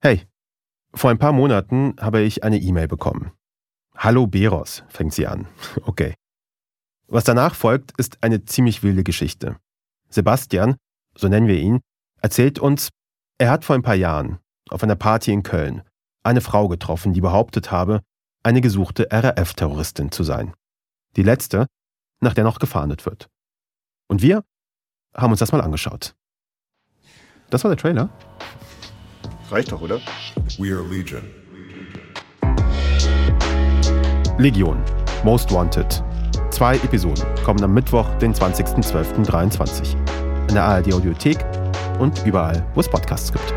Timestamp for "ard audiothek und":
40.64-42.24